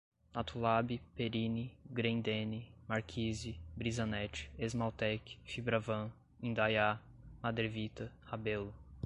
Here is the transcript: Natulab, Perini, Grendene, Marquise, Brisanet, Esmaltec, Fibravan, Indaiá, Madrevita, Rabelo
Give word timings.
Natulab, 0.35 0.99
Perini, 1.15 1.75
Grendene, 1.93 2.65
Marquise, 2.89 3.53
Brisanet, 3.77 4.47
Esmaltec, 4.57 5.37
Fibravan, 5.45 6.11
Indaiá, 6.41 6.97
Madrevita, 7.43 8.09
Rabelo 8.27 8.73